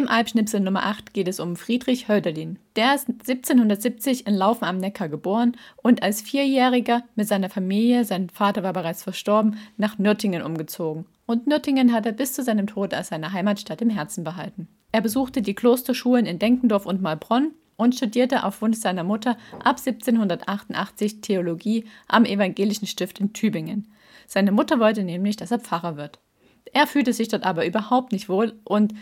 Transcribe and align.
Im 0.00 0.08
Albschnipsel 0.08 0.60
Nummer 0.60 0.86
8 0.86 1.12
geht 1.12 1.28
es 1.28 1.40
um 1.40 1.56
Friedrich 1.56 2.08
Hölderlin. 2.08 2.58
Der 2.74 2.94
ist 2.94 3.06
1770 3.06 4.26
in 4.26 4.34
Laufen 4.34 4.64
am 4.64 4.78
Neckar 4.78 5.10
geboren 5.10 5.58
und 5.82 6.02
als 6.02 6.22
Vierjähriger 6.22 7.02
mit 7.16 7.28
seiner 7.28 7.50
Familie, 7.50 8.06
sein 8.06 8.30
Vater 8.30 8.62
war 8.62 8.72
bereits 8.72 9.02
verstorben, 9.02 9.58
nach 9.76 9.98
Nürtingen 9.98 10.40
umgezogen. 10.40 11.04
Und 11.26 11.46
Nürtingen 11.46 11.92
hat 11.92 12.06
er 12.06 12.12
bis 12.12 12.32
zu 12.32 12.42
seinem 12.42 12.66
Tod 12.66 12.94
als 12.94 13.08
seine 13.08 13.34
Heimatstadt 13.34 13.82
im 13.82 13.90
Herzen 13.90 14.24
behalten. 14.24 14.68
Er 14.90 15.02
besuchte 15.02 15.42
die 15.42 15.54
Klosterschulen 15.54 16.24
in 16.24 16.38
Denkendorf 16.38 16.86
und 16.86 17.02
Malbronn 17.02 17.50
und 17.76 17.94
studierte 17.94 18.44
auf 18.44 18.62
Wunsch 18.62 18.78
seiner 18.78 19.04
Mutter 19.04 19.36
ab 19.62 19.76
1788 19.84 21.20
Theologie 21.20 21.84
am 22.08 22.24
Evangelischen 22.24 22.86
Stift 22.86 23.20
in 23.20 23.34
Tübingen. 23.34 23.92
Seine 24.26 24.50
Mutter 24.50 24.80
wollte 24.80 25.04
nämlich, 25.04 25.36
dass 25.36 25.50
er 25.50 25.58
Pfarrer 25.58 25.98
wird. 25.98 26.20
Er 26.72 26.86
fühlte 26.86 27.12
sich 27.12 27.28
dort 27.28 27.44
aber 27.44 27.66
überhaupt 27.66 28.12
nicht 28.12 28.28
wohl 28.28 28.54
und 28.64 28.94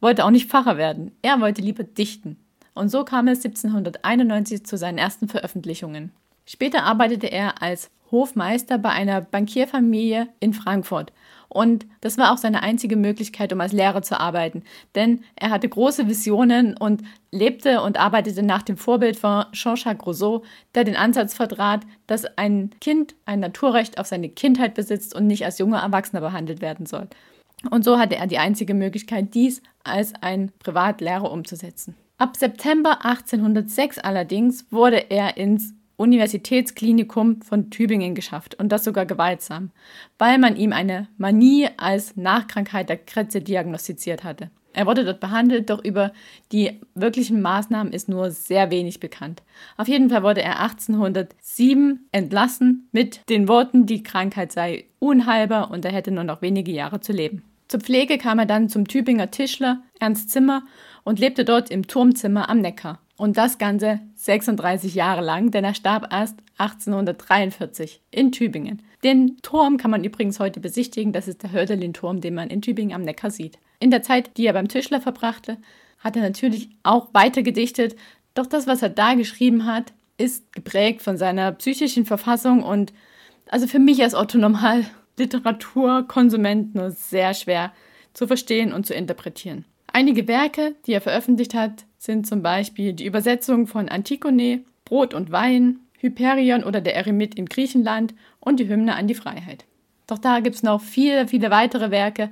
wollte 0.00 0.24
auch 0.24 0.30
nicht 0.30 0.48
Pfarrer 0.48 0.76
werden. 0.76 1.12
Er 1.22 1.40
wollte 1.40 1.62
lieber 1.62 1.84
dichten. 1.84 2.36
Und 2.74 2.88
so 2.88 3.04
kam 3.04 3.28
es 3.28 3.44
1791 3.44 4.64
zu 4.64 4.76
seinen 4.76 4.98
ersten 4.98 5.28
Veröffentlichungen. 5.28 6.12
Später 6.46 6.84
arbeitete 6.84 7.30
er 7.30 7.62
als 7.62 7.90
Hofmeister 8.10 8.78
bei 8.78 8.90
einer 8.90 9.20
Bankierfamilie 9.20 10.28
in 10.40 10.52
Frankfurt. 10.52 11.12
Und 11.48 11.86
das 12.00 12.16
war 12.16 12.32
auch 12.32 12.38
seine 12.38 12.62
einzige 12.62 12.96
Möglichkeit, 12.96 13.52
um 13.52 13.60
als 13.60 13.72
Lehrer 13.72 14.02
zu 14.02 14.18
arbeiten. 14.18 14.62
Denn 14.94 15.24
er 15.34 15.50
hatte 15.50 15.68
große 15.68 16.08
Visionen 16.08 16.76
und 16.76 17.02
lebte 17.32 17.82
und 17.82 17.98
arbeitete 17.98 18.42
nach 18.42 18.62
dem 18.62 18.76
Vorbild 18.76 19.16
von 19.16 19.46
Jean-Jacques 19.52 20.06
Rousseau, 20.06 20.44
der 20.74 20.84
den 20.84 20.96
Ansatz 20.96 21.34
vertrat, 21.34 21.82
dass 22.06 22.24
ein 22.38 22.70
Kind 22.80 23.14
ein 23.26 23.40
Naturrecht 23.40 23.98
auf 23.98 24.06
seine 24.06 24.28
Kindheit 24.28 24.74
besitzt 24.74 25.14
und 25.14 25.26
nicht 25.26 25.44
als 25.44 25.58
junger 25.58 25.80
Erwachsener 25.80 26.20
behandelt 26.20 26.60
werden 26.60 26.86
soll. 26.86 27.08
Und 27.68 27.84
so 27.84 27.98
hatte 27.98 28.16
er 28.16 28.26
die 28.26 28.38
einzige 28.38 28.74
Möglichkeit, 28.74 29.34
dies 29.34 29.62
als 29.84 30.14
ein 30.20 30.52
Privatlehrer 30.60 31.30
umzusetzen. 31.30 31.94
Ab 32.16 32.36
September 32.36 33.04
1806 33.04 33.98
allerdings 33.98 34.70
wurde 34.70 35.10
er 35.10 35.36
ins 35.36 35.74
Universitätsklinikum 35.96 37.42
von 37.42 37.70
Tübingen 37.70 38.14
geschafft 38.14 38.54
und 38.54 38.70
das 38.70 38.84
sogar 38.84 39.04
gewaltsam, 39.04 39.70
weil 40.18 40.38
man 40.38 40.56
ihm 40.56 40.72
eine 40.72 41.08
Manie 41.18 41.68
als 41.76 42.16
Nachkrankheit 42.16 42.88
der 42.88 42.96
Krätze 42.96 43.42
diagnostiziert 43.42 44.24
hatte. 44.24 44.50
Er 44.72 44.86
wurde 44.86 45.04
dort 45.04 45.20
behandelt, 45.20 45.68
doch 45.68 45.84
über 45.84 46.12
die 46.52 46.80
wirklichen 46.94 47.42
Maßnahmen 47.42 47.92
ist 47.92 48.08
nur 48.08 48.30
sehr 48.30 48.70
wenig 48.70 49.00
bekannt. 49.00 49.42
Auf 49.76 49.88
jeden 49.88 50.10
Fall 50.10 50.22
wurde 50.22 50.42
er 50.42 50.60
1807 50.60 52.06
entlassen 52.12 52.88
mit 52.92 53.28
den 53.28 53.48
Worten, 53.48 53.84
die 53.84 54.02
Krankheit 54.02 54.52
sei 54.52 54.84
unheilbar 55.00 55.70
und 55.70 55.84
er 55.84 55.92
hätte 55.92 56.12
nur 56.12 56.24
noch 56.24 56.40
wenige 56.40 56.70
Jahre 56.70 57.00
zu 57.00 57.12
leben. 57.12 57.42
Zur 57.70 57.78
Pflege 57.78 58.18
kam 58.18 58.40
er 58.40 58.46
dann 58.46 58.68
zum 58.68 58.88
Tübinger 58.88 59.30
Tischler 59.30 59.80
Ernst 60.00 60.30
Zimmer 60.30 60.64
und 61.04 61.20
lebte 61.20 61.44
dort 61.44 61.70
im 61.70 61.86
Turmzimmer 61.86 62.50
am 62.50 62.58
Neckar. 62.58 62.98
Und 63.16 63.36
das 63.36 63.58
Ganze 63.58 64.00
36 64.16 64.96
Jahre 64.96 65.20
lang, 65.20 65.52
denn 65.52 65.62
er 65.62 65.74
starb 65.74 66.12
erst 66.12 66.38
1843 66.58 68.00
in 68.10 68.32
Tübingen. 68.32 68.82
Den 69.04 69.36
Turm 69.42 69.76
kann 69.76 69.92
man 69.92 70.02
übrigens 70.02 70.40
heute 70.40 70.58
besichtigen. 70.58 71.12
Das 71.12 71.28
ist 71.28 71.44
der 71.44 71.52
Hölderlin-Turm, 71.52 72.20
den 72.20 72.34
man 72.34 72.50
in 72.50 72.60
Tübingen 72.60 72.92
am 72.92 73.02
Neckar 73.02 73.30
sieht. 73.30 73.60
In 73.78 73.92
der 73.92 74.02
Zeit, 74.02 74.36
die 74.36 74.46
er 74.46 74.52
beim 74.52 74.66
Tischler 74.66 75.00
verbrachte, 75.00 75.56
hat 76.00 76.16
er 76.16 76.22
natürlich 76.22 76.70
auch 76.82 77.14
weiter 77.14 77.44
gedichtet. 77.44 77.94
Doch 78.34 78.46
das, 78.46 78.66
was 78.66 78.82
er 78.82 78.88
da 78.88 79.14
geschrieben 79.14 79.64
hat, 79.64 79.92
ist 80.18 80.52
geprägt 80.52 81.02
von 81.02 81.16
seiner 81.16 81.52
psychischen 81.52 82.04
Verfassung 82.04 82.64
und 82.64 82.92
also 83.48 83.68
für 83.68 83.78
mich 83.78 84.02
als 84.02 84.16
Otto 84.16 84.38
Normal 84.38 84.86
Literaturkonsument 85.20 86.74
nur 86.74 86.90
sehr 86.90 87.34
schwer 87.34 87.72
zu 88.12 88.26
verstehen 88.26 88.72
und 88.72 88.86
zu 88.86 88.94
interpretieren. 88.94 89.64
Einige 89.92 90.26
Werke, 90.28 90.74
die 90.86 90.92
er 90.92 91.00
veröffentlicht 91.00 91.54
hat, 91.54 91.84
sind 91.98 92.26
zum 92.26 92.42
Beispiel 92.42 92.92
die 92.92 93.06
Übersetzung 93.06 93.66
von 93.66 93.88
Antigone, 93.88 94.64
Brot 94.84 95.14
und 95.14 95.30
Wein, 95.30 95.80
Hyperion 95.98 96.64
oder 96.64 96.80
der 96.80 96.96
Eremit 96.96 97.34
in 97.34 97.46
Griechenland 97.46 98.14
und 98.40 98.58
die 98.58 98.68
Hymne 98.68 98.96
an 98.96 99.06
die 99.06 99.14
Freiheit. 99.14 99.66
Doch 100.06 100.18
da 100.18 100.40
gibt 100.40 100.56
es 100.56 100.62
noch 100.62 100.80
viele, 100.80 101.28
viele 101.28 101.50
weitere 101.50 101.90
Werke, 101.90 102.30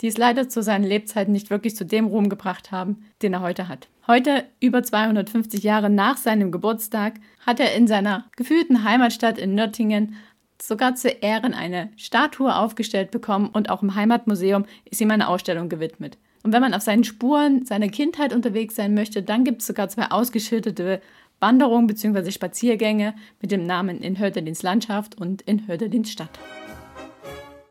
die 0.00 0.08
es 0.08 0.18
leider 0.18 0.48
zu 0.48 0.62
seinen 0.62 0.84
Lebzeiten 0.84 1.32
nicht 1.32 1.50
wirklich 1.50 1.74
zu 1.74 1.84
dem 1.84 2.06
Ruhm 2.06 2.28
gebracht 2.28 2.70
haben, 2.70 3.04
den 3.22 3.32
er 3.32 3.40
heute 3.40 3.68
hat. 3.68 3.88
Heute, 4.06 4.44
über 4.60 4.82
250 4.82 5.62
Jahre 5.62 5.90
nach 5.90 6.18
seinem 6.18 6.52
Geburtstag, 6.52 7.14
hat 7.44 7.58
er 7.60 7.74
in 7.74 7.86
seiner 7.86 8.26
gefühlten 8.36 8.84
Heimatstadt 8.84 9.38
in 9.38 9.54
Nürtingen 9.54 10.16
sogar 10.62 10.94
zu 10.94 11.08
Ehren 11.08 11.54
eine 11.54 11.90
Statue 11.96 12.54
aufgestellt 12.54 13.10
bekommen 13.10 13.50
und 13.52 13.70
auch 13.70 13.82
im 13.82 13.94
Heimatmuseum 13.94 14.64
ist 14.84 15.00
ihm 15.00 15.10
eine 15.10 15.28
Ausstellung 15.28 15.68
gewidmet. 15.68 16.18
Und 16.42 16.52
wenn 16.52 16.62
man 16.62 16.74
auf 16.74 16.82
seinen 16.82 17.04
Spuren 17.04 17.66
seiner 17.66 17.88
Kindheit 17.88 18.32
unterwegs 18.32 18.76
sein 18.76 18.94
möchte, 18.94 19.22
dann 19.22 19.44
gibt 19.44 19.62
es 19.62 19.66
sogar 19.66 19.88
zwei 19.88 20.10
ausgeschilderte 20.10 21.00
Wanderungen 21.40 21.86
bzw. 21.86 22.30
Spaziergänge 22.30 23.14
mit 23.40 23.50
dem 23.50 23.66
Namen 23.66 24.00
in 24.00 24.18
Hölderlins 24.18 24.62
Landschaft 24.62 25.16
und 25.20 25.42
in 25.42 25.66
Hölderlins 25.66 26.10
Stadt. 26.10 26.38